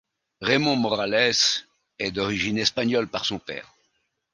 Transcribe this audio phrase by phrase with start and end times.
[0.41, 1.67] Raymond Moralès
[1.99, 3.71] est d'origine espagnole par son père.